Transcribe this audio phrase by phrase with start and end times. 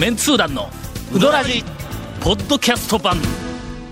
[0.00, 0.70] メンツー団の
[1.14, 1.62] ウドラジ
[2.22, 3.18] ポッドキャスト版。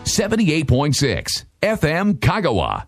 [0.07, 1.23] 78.6
[1.61, 2.87] FM Kagawa.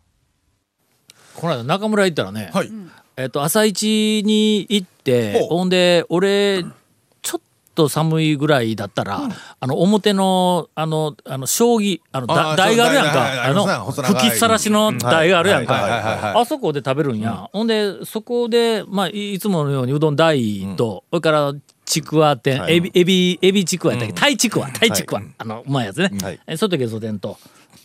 [1.35, 2.71] この間中村行ったらね、はい。
[3.19, 6.65] えっと朝一に行ってほんで俺
[7.21, 7.41] ちょっ
[7.75, 9.21] と寒いぐらいだったら、
[9.61, 13.21] あの表のあのあの将棋あのだあー台があるやんか。
[13.23, 16.43] あのありますね細長い吹きさらしの台があるやんか、はいはいはいはい。
[16.43, 21.53] あそこで食べるんや、ほんでそこでまあいいつものようにうどん大と、それから
[21.91, 24.69] ちくわ天、エビエビエビちくわやったっけ、タイちくわ。
[24.73, 26.41] タイちくわ、あのうまいやつね、はい。
[26.47, 27.37] え外ゲソ天と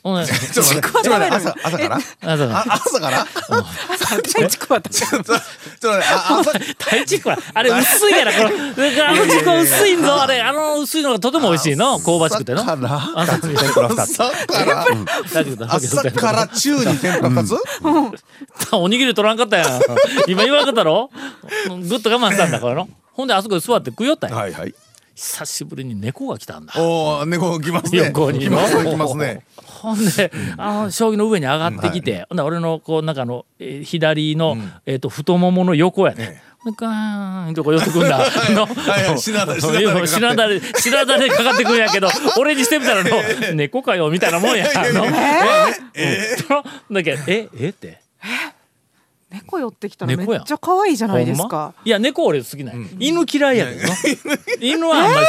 [0.04, 1.98] ほんで ちょっと待って、ちょっと待って、朝、朝から？
[2.22, 3.26] 朝があ朝から？
[4.48, 8.48] ちくわだちょっと、ちょっとタイチクワあれ薄いやろこの
[9.10, 10.22] あのチクワ薄いんぞ。
[10.22, 12.00] あれあの薄いのがとても美味しいの？
[12.00, 12.62] 香ばしくての。
[12.62, 13.02] 朝から？
[13.16, 13.48] 朝か
[13.82, 13.90] ら。
[14.04, 14.66] 朝か
[16.32, 16.48] ら？
[16.54, 17.30] 中に天ぷら。
[17.30, 17.56] 二つ
[18.74, 19.82] おにぎり取らんかったやん。
[20.28, 21.10] 今言わんかったろ？
[21.90, 24.36] ぐっと我慢したんだからのほんであそこで座って食いよったんや。
[24.36, 24.76] はいはい。
[25.16, 26.74] 久しぶりに猫が来たんだ。
[26.78, 28.08] おー、猫来ますね。
[28.08, 28.40] 横に。
[28.40, 29.46] 来ますね、来ますね。
[29.64, 36.42] ほんで、あの将棋の上に上がってきて、ほんで俺のこうなんかあの、えー左の、えっ、と太ももの横やね。
[36.66, 38.18] でガーンとこう寄ってくんだ。
[38.52, 39.18] のはいはい。
[39.18, 43.10] 品だそう品だれ品だれかかってくんやけど、 俺にしてみたらの
[43.54, 44.66] 猫かよみたいなもんや。
[45.94, 48.02] えー、 だけどええって。
[49.36, 50.42] 猫寄ってきたらめ猫や。
[50.42, 51.48] っちゃ可愛いじゃないですか。
[51.50, 51.74] ま？
[51.84, 53.68] いや猫俺好きなんや、犬嫌いや
[54.60, 55.26] 犬はあんまり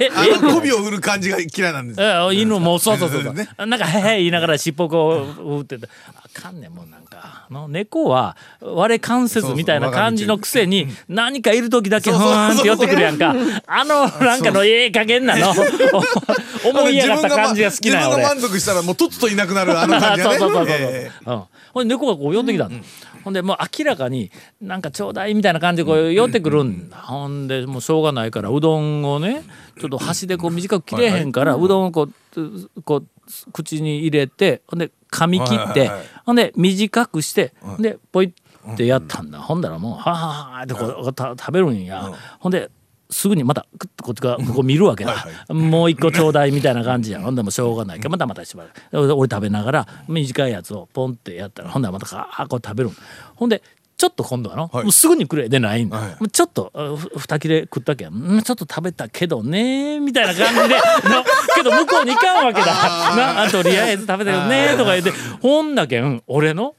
[0.00, 2.00] えあえの媚びを売る感じが嫌いなんです。
[2.00, 3.48] ええ犬もそうそうそうそう、ね。
[3.58, 7.46] なんか「へへ」言いながら尻尾こう振っててあかんねんもうなんか。
[7.50, 13.34] の猫は我関節みたいな感じのくせに何かいる時だけふーんって寄ってくるやんか。
[13.66, 15.50] あのなんかのええ加減なの？
[16.64, 20.38] 思いやがった感じが好きなんや俺自分が満足したらもうとっとといなくなるあの感じがね。
[20.38, 22.80] そうそうそうそう、えうん、ほんで猫がこう寄ってきたの、
[23.24, 29.42] ほんでもう明らかになんかちょうだいみたいな感じでこう寄ってくるんだ、ほんでもうしょうがないからうどんをね
[29.80, 33.06] ちょっと端でこう短く切れへんからうどんをこうこう
[33.52, 35.90] 口に入れてほんで噛み切って、
[36.24, 38.32] ほんで短くして、でポイ
[38.72, 42.70] ってやったんだ、ほんだらもう「はあはあ」ってこうた食べるんや、ほんで
[43.10, 45.26] すぐにまたクッとこっちがこう見るわけだ。
[45.52, 49.14] もう一個ちょうだいみたいな感じやんほんでもうしょうがないからまたまたしばらく。
[49.14, 52.96] 俺食べながら短いやつをポンってやったらほんでまたかあこう食べるん
[53.34, 53.62] ほんで
[53.96, 54.84] ちょっと今度はの、はい。
[54.84, 56.08] もうすぐにくれでないんだ、はい。
[56.08, 56.72] もうちょっと
[57.18, 60.74] 二切れ食ったけんうんちょっと食べたけどねみたいな感じで
[61.10, 62.66] のけど向こうに行かんわけだ。
[62.66, 66.74] なあとりあえず食べたけどねとか言ってほんだけん俺の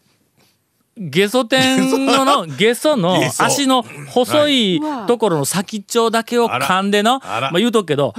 [0.98, 8.14] ゲソ天の のゲソの足の細いところの先っちょだけを噛んでの、まあ、言うとくけど、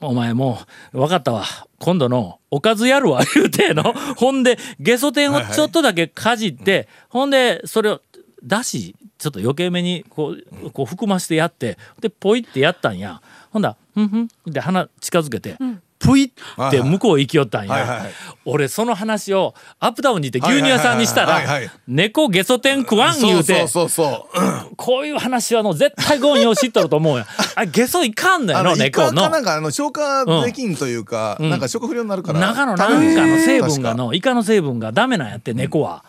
[0.00, 0.60] お前も
[0.92, 1.44] う分かったわ。
[1.78, 3.94] 今度のおかずやるわ 言うての。
[4.16, 8.00] ほんでゲソ天をちょっとだけかじって、ほんでそれを
[8.44, 13.20] だしちょっと余計めにこうこう含ましてやってでポイってやったんや。
[13.50, 14.28] ほんだらふんふん。
[14.52, 15.56] で鼻近づけて、
[15.98, 18.12] プイって向こう行きよったんや、はいはいはい。
[18.44, 21.42] 俺その話をアップダウンに行って牛乳屋さんにしたら
[21.86, 23.66] 猫ゲソ天食わん言うて。
[24.76, 27.24] こういう話はあの絶対ゴンよ知っとると思うや。
[27.24, 27.26] ん
[27.56, 29.28] あゲソいかんのよのあの、イ猫の。
[29.28, 31.50] なんかあの消化できんというか、ん。
[31.50, 32.40] なんか消化不良になるから。
[32.40, 36.04] 中のなんかの成分がのイカの成分がダメなんやって猫は、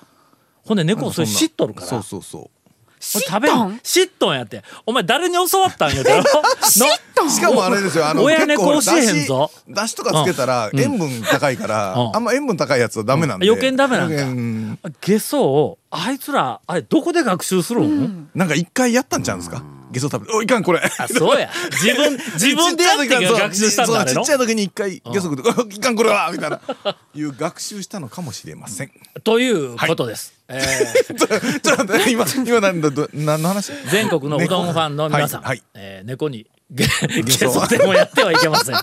[0.63, 1.87] ほんで猫それ知っとるから。
[1.87, 2.58] そうそうそう。
[2.99, 3.79] 食べん？
[3.81, 4.63] 知っとんやって。
[4.85, 6.23] お前誰に教わったんやての？
[7.29, 9.51] しかもあれですよ、あの、親結構猫教えへんぞ。
[9.69, 12.15] だしとかつけたら塩分高いから、うん。
[12.15, 13.47] あんま塩分高いやつはダメなんで。
[13.47, 14.23] 余計にダメなんだ。
[14.23, 19.63] うんゲソをあいつらあれどこで学習するん、なんか一回やったんちゃうんですか？
[19.91, 20.33] ゲソ食べて。
[20.35, 20.79] おいかんこれ。
[20.79, 21.49] あそうや。
[21.71, 26.61] 自分 自分でやってから学習したんだちっちゃい時に一回ゲソ食って、おいかんこれはみたいな。
[27.13, 28.91] いう学習したのかもしれません。
[29.23, 31.15] ということです、えー。
[31.17, 33.71] ちょっと待って、今、今なんだ、ど何の話？
[33.91, 35.63] 全国のうどんファンの皆さん、はいはい。
[35.75, 36.85] えー猫にゲ
[37.23, 38.75] ゲソでもやってはいけません。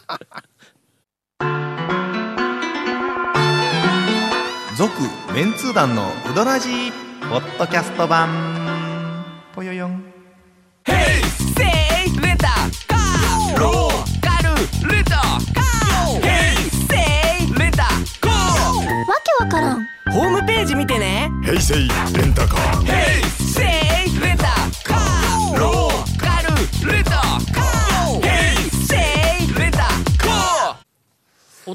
[4.76, 4.92] 続
[5.32, 8.65] メンツー団のウドラジーポッドキャスト版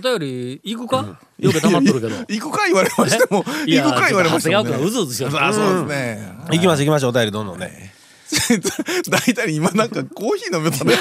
[0.01, 1.19] 便り行くか？
[1.39, 2.15] よく溜まっとるけど。
[2.27, 5.43] 行くか言われましても、 行くか言われましても、長谷川君うずうずしよる。
[5.43, 6.33] あ、そうですね。
[6.51, 7.93] 行きましょう行きましょうお便りどんどんね。
[9.09, 10.93] 大体今なんかコーヒー飲めたね。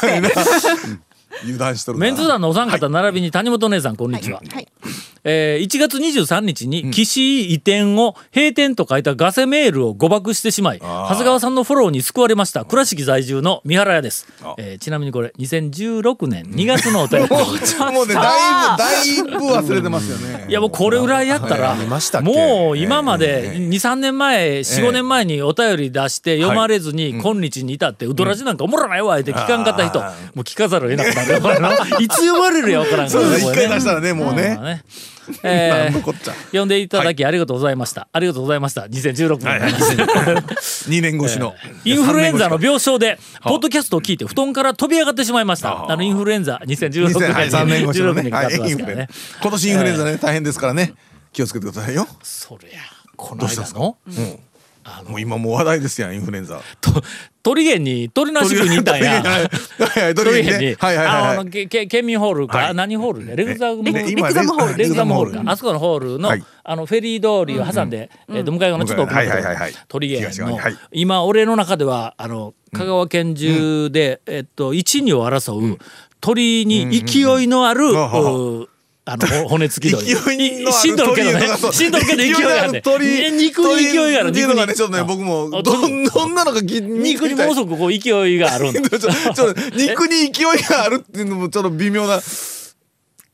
[0.00, 0.30] お前な
[1.42, 2.04] 油断しとるな。
[2.04, 4.40] メンツ団のお三方並びに谷本姉さんこんにちは。
[4.52, 4.68] はい
[5.28, 12.64] えー1月23日に岸井移転を閉店と書いたガセメールを誤爆してしまい長谷川さんのフォローに救われました。
[12.64, 17.28] 倉敷在住の三原屋です、えーちなみにこれ2016年2月のお便り。
[17.28, 17.38] も
[18.02, 20.46] うねだいぶだいぶ忘れてますよね。
[20.48, 21.74] いやもうこれぐらいやったら
[22.22, 30.00] もう今まで23年前45年前にお便り出して読まれずに今日に至ってウドラジなんかおもろないわって聞かんかった人。
[30.00, 30.06] も
[30.36, 31.74] う聞かざるを得なくなる。
[31.98, 33.38] いつ読まれるや分からんかそうらね。
[33.38, 34.84] 一回出したらねもうね
[35.42, 38.08] えー呼んでいただきありがとうございました。
[38.12, 38.82] ありがとうございました。
[38.82, 39.96] 2016年の話。
[40.90, 41.54] 2年越しの。
[41.84, 45.90] インフルエンザの病床で、 ポッドキャストを聞いて布団から飛び上がってしまいました。
[45.90, 48.22] あの、インフルエンザ2016越しのはい3年年16越しのね。
[48.22, 49.08] 年にかかってはい。
[49.42, 50.94] 今年インフルエンザね大変ですからね。
[51.32, 52.06] 気をつけてくださいよ。
[52.22, 52.80] そりゃ、
[53.16, 53.64] このどうしたん
[54.86, 56.60] ですか間の、もう今もう話題ですやんインフルエンザ。
[56.80, 57.02] と
[57.42, 59.22] 鳥源に鳥なし区にいたんや。
[59.22, 59.38] は
[59.98, 61.36] いはい鳥鳥源に源ね、はいはいはいはい。
[61.38, 62.74] あの、けけ県民ホールか、はい。
[62.74, 64.76] 何ホールね、レグザムホール。
[64.76, 65.32] レグザムホール。
[65.32, 65.42] か。
[65.46, 66.44] あそこのホールの、はい。
[66.64, 69.62] あの、フェリー通りを挟んで、えっと、向かい側のちょっと奥のところはいはいはい。
[69.62, 70.58] はい鳥源の
[70.92, 75.78] 今、俺の中では、あの、香川県中で、えっと、一二を争う、
[76.20, 78.68] 鳥に勢いのある、んう
[79.08, 80.04] あの、ほ骨付き鳥。
[80.04, 80.12] 勢
[80.58, 81.72] いのあるしんどるけどね鳥いうのがそう。
[81.72, 82.82] しんどるけど勢いがある
[83.36, 84.26] 肉に勢いがある。
[84.26, 88.80] 鳥っていうのがねちょっとねあ僕もあどんどんなのかぎ肉にものすごくこう勢いがあるんだ。
[89.76, 92.20] 肉に勢いがあるっていうのもちょっと微妙な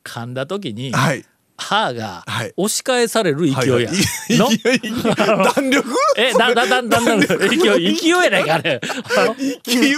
[0.05, 1.25] 噛んだ時に、はい
[1.57, 2.53] 歯がはい。
[2.57, 3.91] 押し返される勢いや。
[4.31, 4.49] の？
[5.45, 5.89] 弾力？
[6.17, 7.17] え、だ、だ、だ、だ、だ、
[7.49, 8.81] 勢い、勢いやないか、あれ。
[9.65, 9.95] 勢い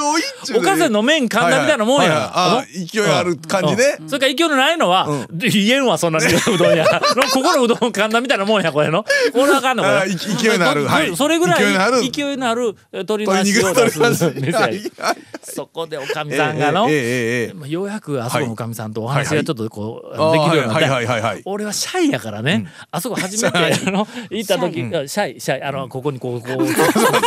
[0.56, 2.64] おかせの麺噛んだみたいなもんや。
[2.92, 3.96] 勢いある感じね。
[4.00, 4.08] うん。
[4.08, 6.26] それから勢いのないのは、言えんわ、そんなに。
[6.34, 6.84] うどんや。
[7.16, 9.04] のここのうどん噛んだみたいなもんや、これの。
[9.32, 11.16] これあかんの、こ勢いのある。
[11.16, 11.64] それぐら勢
[12.06, 14.14] い勢いのある鶏の鶏足を出す。
[14.16, 15.16] す店やはいはい。
[15.42, 23.58] そこでおかみさんがの、ようやくあそこのおかみさんとお話がちょっとこう、できるようになって、はいはいはいはい俺はシャイやからね、あそこ初めて。
[23.58, 25.41] あの行った時シャイ。
[25.41, 26.67] シャイあのここにこうこう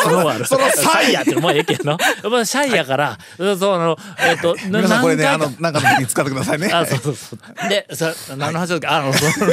[0.04, 2.00] そのがあるそのシャイやってもうええけどのやっ
[2.31, 9.52] ぱシャイやから、そうあのえっ、とな皆さんこれねあのなんかの時に使ってくださいねあそうそうそうでさ何の話だっけあのその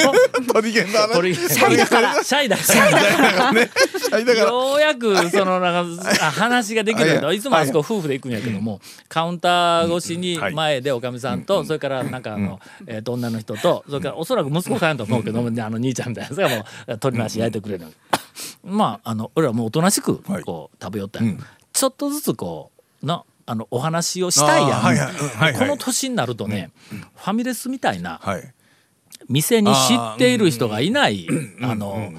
[0.53, 17.87] 鳥源のシャイだからシャイだからねシャイだからようやくそのなんかあ話ができるようになはいいつもあそこ夫婦で行くんやけどもカウンター越しにはい前でおかみさんとそれからなんかあのえーと女の人とそれからおそらく息子さんやと思うけどもあの兄ちゃんみたいなやつがもう鶏の足焼いてくれる。
[18.63, 20.43] まああの俺はもうおとなしくはい。
[20.43, 21.35] こう食べよったんや。
[21.73, 22.71] ちょっとずつこ
[23.03, 24.81] うのあのお話をしたいやん。
[24.81, 25.55] はいはい。
[25.55, 26.71] この年になるとね
[27.17, 28.55] ファミレスみたいなはい。
[29.29, 31.27] 店に知っている人がいない
[31.63, 32.13] あの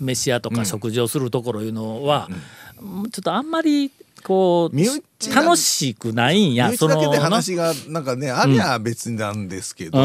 [0.00, 2.30] 飯屋とか食事をするところいうのは
[2.78, 3.90] ちょっとあんまり
[4.22, 6.68] こう楽しくないんや。
[6.68, 9.98] 身内だけでの話がなんかねありゃ別なんですけど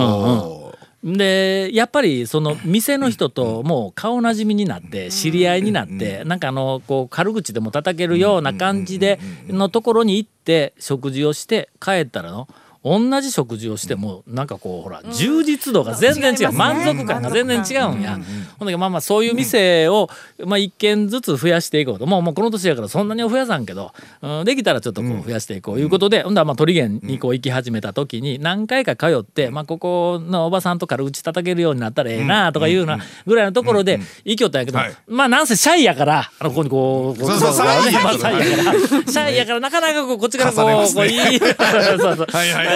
[1.04, 12.48] でやっぱりその店の人ともう顔なじみになって知り合いになってなんかあのこう軽口でも叩けるような感じでのところに行って食事をして帰ったらの
[12.84, 16.52] 同じ食事をしてもなんかこうほら充実度が全然違う。
[16.52, 18.14] 満足感が全然違うんや。
[18.14, 20.10] ほんだけどまあまあそういう店を
[20.46, 22.08] まあ一軒ずつ増やしていこうと。
[22.08, 25.80] もうもうこの年やからそんなには増やさんけどうんできたらちょっとこう増やしていこう。
[25.80, 34.94] いうことでほんだらまあ鳥源にこう行き始めた時に何回か通ってまあここのおばさんと軽口叩けるようになったらええなとかいうようなぐらいのところで行きよったんやけどはい。
[35.08, 37.54] まあなんせシャイやからあのここにこうこそう。
[37.54, 38.18] シャイやから。
[38.18, 39.60] シャイやから。
[39.60, 41.36] なかなかこうこっちからこうこう言い。
[41.36, 41.40] い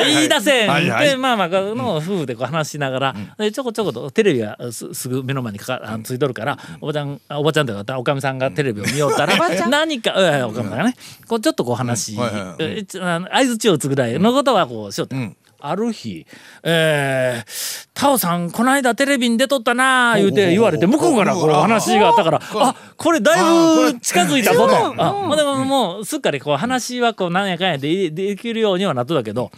[0.04, 0.70] 言い出せん。
[0.70, 1.10] はいはい。
[1.10, 9.38] でまあまあこの夫婦でこう話しながら、でちょこちょことテレビがすすぐ目の前にかかついとるからおばちゃんあおばちゃんというかおかみさんがテレビを見よったら
[9.70, 10.96] 何かうんおかみさんがね
[11.28, 15.16] こうちょっとこう話、相づちを打つぐらいのことはこうしよって。
[15.16, 15.36] ん。
[15.68, 16.28] ある日、
[16.64, 23.20] えー、タオさん、この間テレビに出とったなあ言うて言われて、向こうからこう話があったから、あ、これ。
[23.20, 25.04] だいぶ近づいたぞと。
[25.04, 29.52] あ、もうでももうすっかりこう話はこうなんやかんやでできるようにはなっとったけど、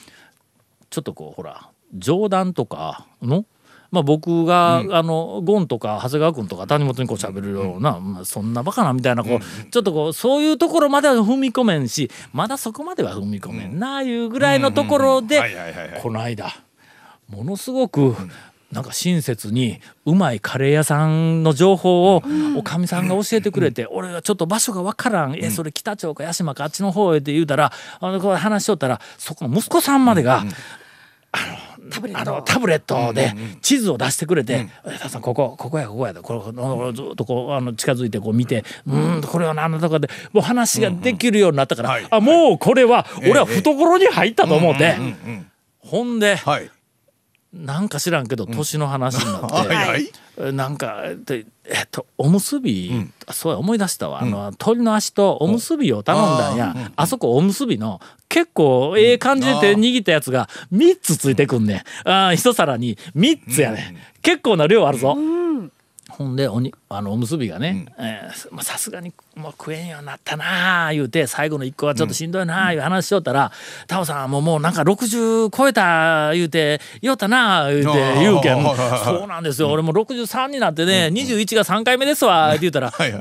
[0.89, 3.45] ちょっとこうほら冗談とかの、
[3.91, 15.41] まあ、僕が、あのゴンとか長谷川君とか谷本にこう喋るような、まあ、そんなバカなみたいなこう、ちょっとこうそういうところまでは踏み込めんしまだそこまでは踏み込めんなあいうぐらいのところで
[16.01, 16.51] この間
[17.29, 18.15] ものすごく。
[18.71, 22.23] なんか親切にうまいカレー屋さんの情報を
[22.57, 30.43] おかみさんが教えてくれて、俺がちょっと場所がわからん、えそれ北町か八島かあっちの方へって言うたらあのこう話しとったらそこの息子さんまでが、
[31.89, 36.33] タブレッあのトタブレットで地図を出してくれて「え田さんここここやここや」とこ
[36.85, 42.07] れずっとこうあの近づいてこう見て「うーんこれは何のとかでもう話ができるようになったから、はい。
[42.09, 44.97] あもうこれは俺は懐に入ったと思って、
[45.79, 46.69] ほんではい
[47.57, 49.67] なんか知らんけど年の話になっ
[50.37, 52.91] て、 なんかでえっとおむすび、
[53.25, 57.99] あそうや思い出したわ、あの鶏の足とおむすびを頼んだんや、あそこおむすびの
[58.29, 62.09] 結構ええ感じで手握ったやつが3つついてくんねん。
[62.09, 65.15] あー一皿に3つやね、ん、結構な量あるぞ、
[66.17, 73.51] ほんでおにあのおむすびがねえーまあさすがにもう食えんようになったなあ言うて最後の1個はちょっとしんどいなあいう話しよったら
[73.87, 78.55] 「タオさんもうもうなんか60超えた言うて言おったなあ」言うて言うけん。
[78.55, 79.69] はいはいはい「そうなんですよ。
[79.69, 82.91] 俺も63になってね21が3回目ですわ」って言ったら。
[82.91, 83.17] ちょ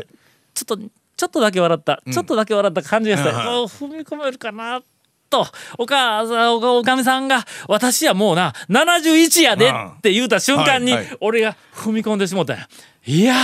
[0.63, 0.79] っと
[1.17, 4.83] ちょっとだけ笑った、ちょっとだけ笑った感じがした、はいはいもう踏み込めるかな
[5.29, 5.47] と
[5.79, 12.69] お母さんおおかみさんが「私やもうな71やで」って言うた瞬間に、俺が踏み込んでしもうたんや。
[13.09, 13.35] いや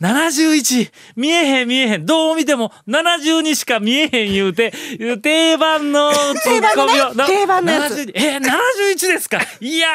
[0.00, 4.72] ー71見えへん見えへんどう見ても72しか見えへん言うて
[5.20, 6.18] 定番のツ
[6.50, 9.40] ッコミを、な定番のやつ72えー、71ですか？
[9.60, 9.88] いや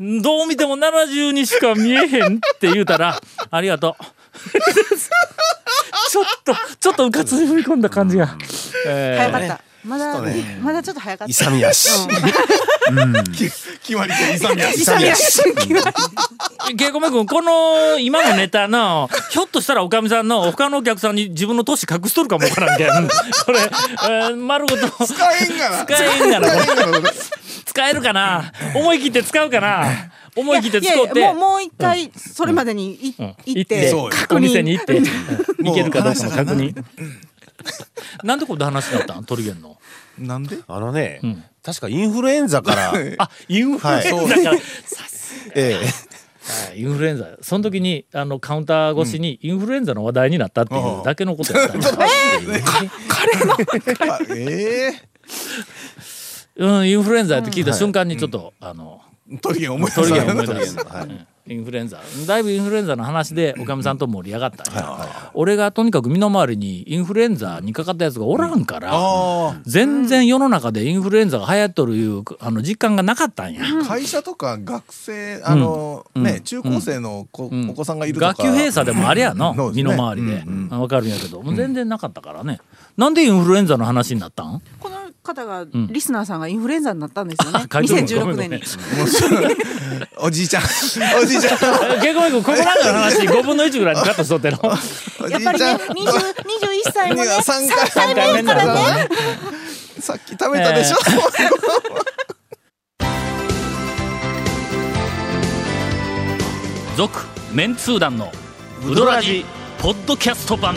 [0.00, 3.20] ーどう見ても72しか見えへんって言うたら
[3.50, 4.04] ありがとう。
[6.10, 8.34] ちょっとちょっとうかつに踏み込んだ感じが。
[8.86, 9.67] えー早かった。
[9.84, 10.20] まだ、
[10.60, 11.30] まだちょっと早かった。
[11.30, 12.08] 勇み足。
[13.82, 14.80] 決まり手勇み足。
[14.82, 15.42] 勇み足。
[16.76, 22.88] ケイコメ君この今のネタのひょっとしたらおかみさんの他のお客さんに自分の年隠しとるかもわからんけん。
[23.46, 25.06] これ、えー丸ごと。
[25.06, 25.84] 使えんがな。
[25.84, 26.48] 使えんがな。
[26.48, 27.00] 使えんがな。
[27.00, 27.10] これ
[27.64, 28.52] 使えるかな。
[28.74, 29.86] 思い切って使うかな。
[30.34, 31.18] 思い切って使って。
[31.20, 33.26] いやもうもう一回それまでにいうん。
[33.26, 33.96] 行っ行ってう。
[33.96, 34.78] よ確お店に認。
[34.78, 35.68] 行って。
[35.70, 36.74] いけるかどうかの確認
[38.24, 39.24] なんでこんな話だったん？
[39.24, 39.78] 鳥源の。
[40.18, 40.58] なんで？
[40.66, 41.44] あのね、ん。
[41.62, 42.92] 確かインフルエンザから。
[43.18, 44.26] あインフルエンザはい。
[44.34, 44.58] から、
[45.54, 45.84] えはい
[46.76, 47.26] インフルエンザ。
[47.42, 52.06] その時にあのカウンター越しにインフルエンザの話題になったっていうだけのことやったんだあ
[54.34, 54.92] え
[56.56, 59.00] うん、インフルエンザって聞いた瞬間にちょっと、あの
[59.30, 60.24] え鳥源思い出鳥した。
[60.24, 61.98] 源思い出す、うんインフルエンザ。
[62.26, 77.70] だいぶインフルエンザの話でおかみさんと盛り上がったんや、俺がとにかく身の回りにインフルエンザにかかったやつがおらんから、あ全然世の中でインフルエンザが流行っとるいうあの実感がなかったんや、あ会社とか学生あのね中高生の子ん。
[77.70, 78.28] お子さんがいるとか。
[78.28, 81.42] 学級閉鎖でもあれやの、ね身の回りで、うんわかるんやけど。
[81.42, 82.60] もう全然なかったからね。
[82.96, 84.60] なんでインフルエンザの話になったん？
[84.80, 87.60] この方がリスナーさんがインフルエンザになったんですよね。
[87.64, 88.82] あ書いてる2016ごめん年に。
[90.20, 90.62] おじいちゃん
[91.22, 91.58] おじいちゃん。
[92.00, 94.58] 結構ここなんかの話5分の1ぐらいにカットしとっての。
[95.28, 95.84] やっぱりねいちゃん20
[96.86, 99.08] 21歳もね三3回目やからね。
[100.00, 100.96] さっき食べたでしょ？
[106.96, 108.32] 続メンツー団の
[108.84, 109.44] ウドラジ
[109.78, 110.74] ポッドキャスト版。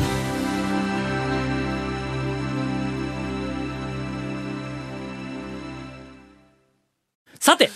[7.40, 7.72] さて、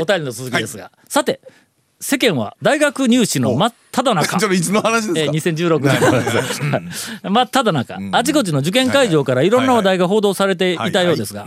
[0.00, 1.40] お便りの続きですが、さて
[1.98, 4.36] 世間は大学入試の真っ只中。
[4.38, 5.80] ちょっといつの話えー、ですか2016
[7.22, 7.32] 年。
[7.32, 11.46] 真っ只中、あちこちの受験会場からいろんな話題が報道されていたようですが、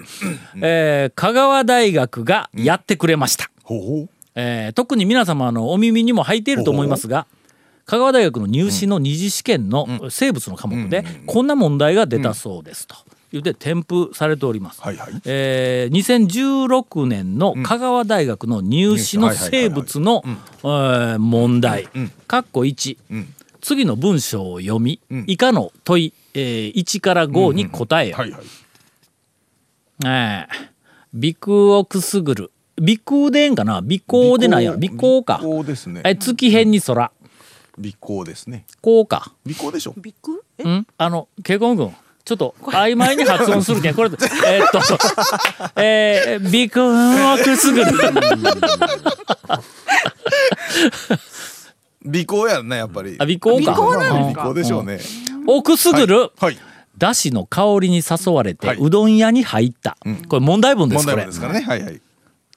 [0.62, 3.50] えー香川大学がやってくれました。
[3.63, 4.10] ほうほう。
[4.36, 7.27] えー特に皆様のお耳にも入っていると思いますが
[7.86, 12.96] 香川大学の入試の二次試験の生物の科目でこんな問題が出たそうですと
[13.31, 14.81] 言って添付されております。
[14.81, 15.21] はいはい。
[15.25, 21.88] えー2016年の香川大学の入試の生物のえー問題。
[22.27, 23.33] 括弧1ん。
[23.62, 28.17] 次の文章を読み以下の問いえー1から5に答えよ。
[28.17, 28.41] はいはい。
[30.05, 30.69] えー
[31.12, 32.51] 鼻腔をくすぐる。
[32.77, 33.75] 鼻腔でええんかな？
[33.81, 34.79] 鼻孔でないやろ？
[34.79, 35.38] 鼻孔か。
[35.38, 36.01] 鼻孔ですね。
[36.05, 37.12] え月辺に空。
[37.81, 38.65] 鼻孔ですね。
[38.81, 39.33] こうか。
[39.45, 39.93] 鼻孔でしょ。
[39.98, 40.63] ビッグえ？
[40.63, 40.88] うん？
[40.98, 41.91] あのケイコン君
[42.29, 44.79] ちょっと曖昧に発音するけんこれえーっと
[45.81, 47.91] えー、鼻腔をくすぐる。
[52.05, 53.15] 鼻孔やんなやっぱり。
[53.17, 53.74] あ鼻孔か。
[53.74, 55.00] 鼻孔なん鼻孔でしょうね。
[55.48, 56.57] をくすぐる、はい。
[57.00, 58.77] だしの香りに誘われて、はい。
[58.79, 61.25] うどん屋に入った、これ問題文ですこれ。
[61.25, 61.62] 問題文ですからね。
[61.62, 62.00] はいはい。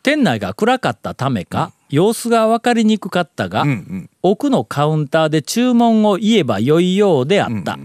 [0.02, 4.10] 店内が暗かったためか、様子が分かりにくかったが、うんうん。
[4.22, 7.78] 奥のカウンターで注文を言えばよいようであった、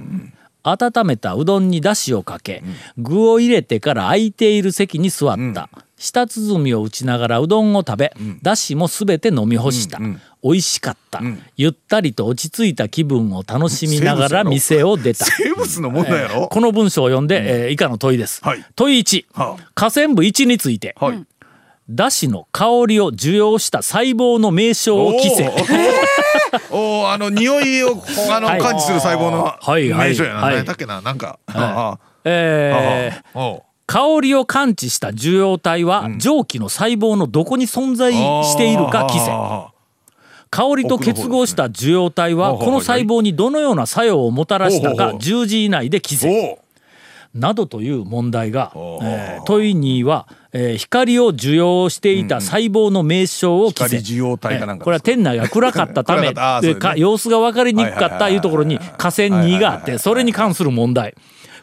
[0.71, 2.63] 温めたうどんにだしをかけ、
[2.97, 9.99] 具を入れてから空いている席に座った、舌鼓を打ちながらうどんを食べ、だしもすべて飲み干した、
[10.43, 11.21] 美味しかった、
[11.55, 15.25] ゆったりと落ち着いた気分を楽しみながら店を出た。
[15.37, 16.47] 生物の問題やろ？
[16.47, 18.65] この文章を読んで、えー以下の問いです、はい。
[18.75, 21.25] 問い1、は河川部1について、はい
[21.89, 25.47] だしの香りを受容した細胞の名称を記せ。
[25.47, 25.63] おー。
[26.71, 29.89] おーあの匂いをあのはい感知する細胞のはい。
[29.91, 30.09] はい。
[30.09, 30.39] 名称やな。
[30.41, 30.55] はい。
[30.55, 31.01] 何だっけな？
[31.01, 31.39] なんか。
[31.47, 39.31] あえー香りを感知した受容体は蒸気の細胞のどこに存在しているか記せ。
[39.31, 39.67] あ
[40.49, 45.19] 香りと結合した受容体はこの細胞にどのような作用をもたらしたかほうほうほう。
[45.19, 46.27] 10時以内で記ーせ。
[46.29, 46.57] おう
[47.37, 54.83] などという問題が、おえー問いには、えー光を受容していた細胞の名称を記せ、光受容体かなんかですか？
[54.85, 56.29] これは店内が暗かったため
[56.61, 56.75] ね。
[56.75, 61.15] か様子が分かりにくかったいうところに河川2があってそれに関する問題。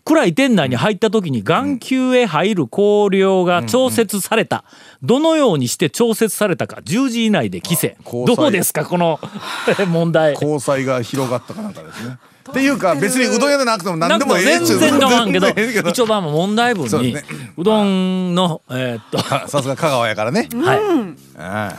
[0.06, 4.64] 暗い店内に入った時に眼球へ入る光量が調節された、
[5.02, 7.96] どのようにして調節されたか10時以内で記せ。
[8.04, 8.36] 交際。
[8.36, 9.18] どうですかこの
[9.88, 10.34] 問題。
[10.34, 12.18] 交際が広がったかなんかですね
[12.50, 15.48] っていうか別にうどん屋でなくても何でもええ全然構わんけど。
[15.48, 20.78] 一応まあ問題文にそうどんのえーっとあ さすが香川やからね、 はい。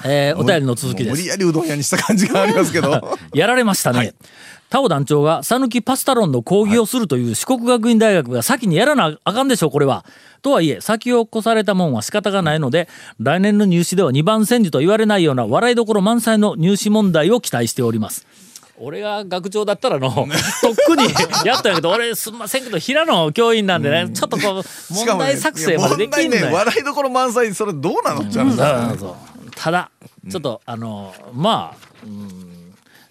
[0.06, 1.10] えーお便りの続きです。
[1.12, 3.18] 無理やりうどん屋にした感じがありますけど。
[3.34, 4.14] やられましたね。
[4.70, 10.04] タオ団長が讃岐パスタ論の講義をするという四国学院大学が先にやらなあかんでしょうこれは。
[10.42, 12.88] とはいえ先を越されたもんは仕方がないので
[13.20, 18.26] 来年の入試では2番煎じと言われないような笑いどころ満載の入試問題を期待しております。
[18.78, 21.04] 俺が学長だったらの とっくに
[21.46, 28.22] やったんやけど俺すんませんけど平野教員なんでねちょっとこう問題作成までできんね笑いどころ満載それどうなの？
[28.22, 29.16] って話そうそうそう
[29.56, 29.92] ただ
[30.30, 32.46] ちょっとあのまあ、うん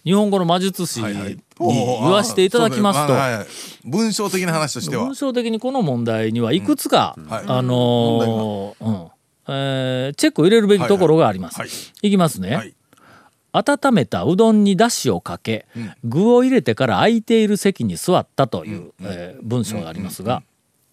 [0.04, 1.14] 日本語の魔術師に
[1.58, 5.06] 言わせていただきますと、文章的な話としては。
[5.06, 7.44] 文章的にこの問題にはいくつか、はい。
[7.46, 9.06] あのーうん。
[9.48, 11.58] えーチェックを入れるべきところがあります。
[11.58, 11.68] はい
[12.02, 12.10] い。
[12.10, 12.74] きますね。
[13.54, 15.66] はい温めたうどんにだしをかけ、
[16.04, 20.42] 具を入れてから空いている席に座ったという、えー文章がありますが、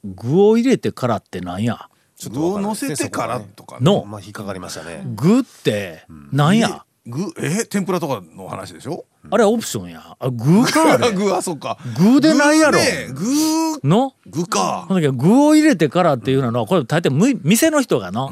[0.03, 1.89] 具を入れてからってなんや？
[2.29, 3.85] 具を乗せてからとかね。
[3.85, 4.05] の。
[4.05, 5.01] まあ引っかかりましたね。
[5.15, 9.05] 具ってなんや、具え天ぷらとかの話でしょ？
[9.31, 10.15] あれはオプションや。
[10.19, 11.11] あ具かあれ。
[11.17, 11.79] 具あそうか。
[11.97, 12.77] 具でないやろ。
[12.77, 13.07] 具ね。
[13.81, 13.87] 具。
[13.87, 14.13] の？
[14.27, 14.85] 具か。
[14.87, 15.07] ほんだけ？
[15.07, 18.31] ど具を入れてからっていうのはこれ大抵む店の人がの、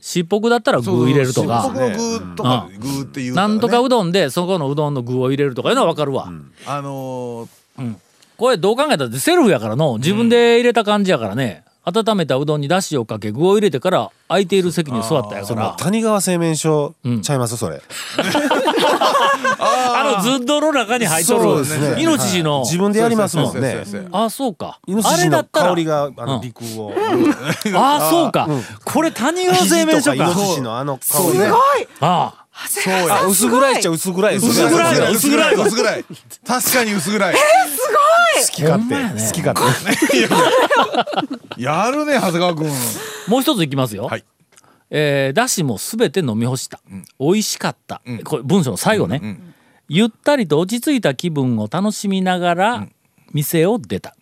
[0.00, 1.62] しっぽくだったら具入れるとか。
[1.62, 6.30] そうそうしっぽくの具とかう具っていうなんとかうどんでそこのうどんの具を入れるとかいうのは分かるわ、
[6.66, 7.94] あのー
[8.36, 9.98] これどう考えたってセルフやからの。
[9.98, 15.76] 自分で入れた感じやからね、温めたうどんにだしをかけ具を入れてから空いている席に座ったやから。
[15.78, 17.20] 谷川製麺所ん。
[17.20, 17.56] ちゃいます？
[17.56, 17.82] それ。
[19.62, 22.00] あのずっとの中に入っとるそうですね。
[22.02, 23.84] イノシシの、自分でやりますもんね。
[24.12, 24.78] あそうか。
[24.86, 25.68] イノシあれシのだったら。
[25.70, 26.14] 香りがあうん。
[26.14, 26.94] の鼻腔を。
[27.74, 28.48] あそうか、
[28.84, 30.14] これ谷川製麺所か。
[30.16, 31.46] イノシシのあの香りね。
[31.46, 31.52] ね。
[32.00, 32.68] ああ。
[32.68, 33.16] そうや。
[33.22, 34.50] あ薄暗いっちゃ薄暗いですね。
[34.66, 35.00] 薄暗い。
[35.00, 35.54] わ薄暗い。
[35.54, 36.04] 薄暗い。
[36.46, 37.34] 確かに薄暗い
[38.46, 39.12] 好き勝手ね。
[39.26, 39.58] 好き勝
[41.56, 41.62] 手。
[41.62, 42.70] やるね長谷川君。
[43.28, 44.04] もう一ついきますよ。
[44.04, 44.24] はい。
[44.90, 46.80] えーだしもすべて飲み干した、
[47.20, 49.38] 美味しかった、これ文章の最後ね、
[49.88, 52.88] ゆったりと落ち着いた気分を楽しみながら
[53.32, 54.16] 店を出た、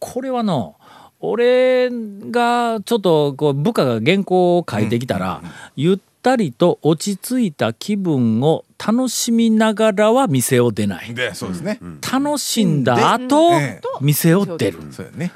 [0.00, 0.74] これはの
[1.20, 5.42] 俺がちょっとこう部下が原稿を書いてきたら、
[5.76, 11.14] ゆったりと落ち着いた気分を楽しみながらは店を出ない。
[11.14, 11.80] でそうですね。
[12.12, 14.78] 楽しんだ後、ええ店を出る。
[14.90, 15.32] そうやね。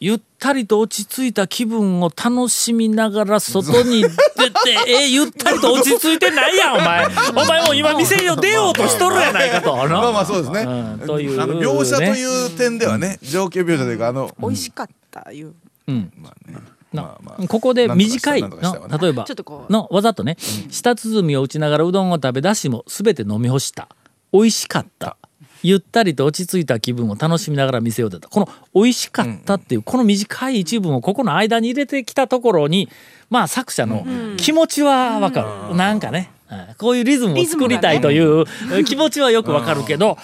[0.00, 4.14] ゆったりと落ち着いた気分を楽しみながら外に出て、
[4.86, 7.06] え、ゆったりと落ち着いてないやん、お前。
[7.06, 9.74] お前もう今店を出ようとしとるやないかと。
[9.76, 10.60] まあまあそうですね。
[10.62, 11.40] うんという。
[11.40, 15.54] あの描写とねいう点ではね情景描写というかあの美味しかったいう。
[15.88, 16.12] うん。
[16.16, 16.54] まあね。
[16.54, 16.60] な
[16.92, 17.48] まあまあ。
[17.48, 18.50] ここで短いの
[19.00, 19.72] 例えばちょっとこう。
[19.72, 20.36] のわざとね、
[20.70, 23.88] 舌鼓を打ちながらうどんを食べだしも全て飲み干した。
[24.32, 25.16] 美味しかった。
[25.62, 28.28] ゆったりと落ち着いた気分を楽しみながら店を出た。
[28.28, 32.88] この「美味しかった」っていうこの短い一文をここの間に入れてきたところに
[33.28, 36.30] まあ作者の気持ちはわかる、なんかね。
[36.50, 36.66] うん。
[36.78, 38.44] こういうリズムを作りたいという
[38.84, 40.16] 気持ちはよくわかるけど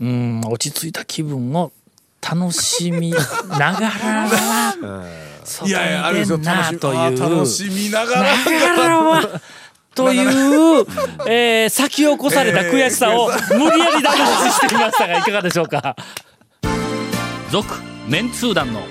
[0.00, 1.72] うん落ち着いた気分を
[2.20, 4.28] 楽しみながら。
[4.28, 5.08] 外
[5.64, 6.40] いやいやあれにですよ。
[6.42, 6.98] 楽しという。
[6.98, 8.22] あ楽しみながら。
[8.22, 9.40] ながらは
[9.94, 10.86] という、
[11.28, 15.94] えー先を越された悔しさを無理やりダメ出ししてみましたがいかがでしょうか？
[17.50, 17.74] 続
[18.08, 18.82] メンツー団の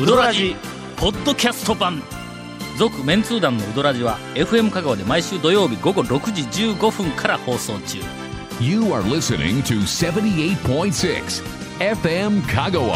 [0.00, 0.56] ウドラジ
[0.96, 2.02] ポッドキャスト版。
[2.78, 7.98] 続メンツー団のウドラジは FM 香川で毎週土曜日午後6時15分から放送中。
[8.60, 11.42] You are listening to 78.6
[11.80, 12.94] FM Kagawa.